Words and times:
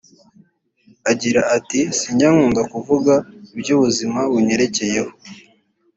Agira 1.11 1.41
ati 1.57 1.79
“Sinjya 1.97 2.27
nkunda 2.33 2.61
kuvuga 2.71 3.13
iby’ubuzima 3.57 4.19
bunyerekeyeho 4.31 5.11